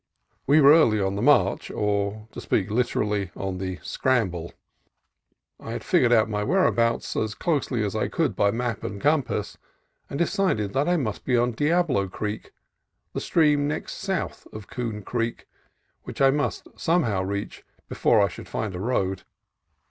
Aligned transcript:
We 0.47 0.61
were 0.61 0.71
early 0.71 0.99
on 0.99 1.13
the 1.15 1.21
march, 1.21 1.69
or, 1.69 2.27
to 2.31 2.41
speak 2.41 2.71
literally, 2.71 3.29
on 3.35 3.59
the 3.59 3.77
scramble. 3.83 4.51
I 5.59 5.73
had 5.73 5.83
figured 5.83 6.11
out 6.11 6.27
my 6.27 6.43
whereabouts 6.43 7.15
as 7.15 7.35
closely 7.35 7.83
as 7.85 7.95
I 7.95 8.07
could 8.07 8.35
by 8.35 8.49
map 8.49 8.83
and 8.83 8.99
compass, 8.99 9.59
and 10.09 10.17
de 10.17 10.25
cided 10.25 10.73
that 10.73 10.89
I 10.89 10.97
must 10.97 11.23
be 11.23 11.37
on 11.37 11.51
Diablo 11.51 12.07
Creek, 12.07 12.51
the 13.13 13.21
stream 13.21 13.67
next 13.67 13.93
south 13.93 14.47
of 14.51 14.65
Coon 14.65 15.03
Creek, 15.03 15.45
which 16.01 16.19
I 16.19 16.31
must 16.31 16.67
somehow 16.75 17.21
reach 17.21 17.63
before 17.87 18.21
I 18.21 18.27
should 18.27 18.47
find 18.49 18.73
a 18.73 18.79
road. 18.79 19.21